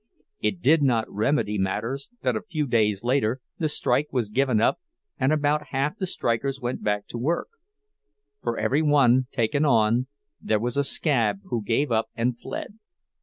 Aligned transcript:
It 0.39 0.61
did 0.63 0.81
not 0.81 1.05
remedy 1.13 1.59
matters 1.59 2.09
that 2.23 2.35
a 2.35 2.41
few 2.41 2.65
days 2.65 3.03
later 3.03 3.39
the 3.59 3.69
strike 3.69 4.07
was 4.11 4.31
given 4.31 4.59
up 4.59 4.79
and 5.19 5.31
about 5.31 5.67
half 5.67 5.95
the 5.95 6.07
strikers 6.07 6.59
went 6.59 6.83
back 6.83 7.05
to 7.09 7.19
work; 7.19 7.49
for 8.41 8.57
every 8.57 8.81
one 8.81 9.27
taken 9.31 9.63
on, 9.63 10.07
there 10.41 10.57
was 10.59 10.75
a 10.75 10.83
"scab" 10.83 11.41
who 11.49 11.63
gave 11.63 11.91
up 11.91 12.07
and 12.15 12.39
fled. 12.41 12.79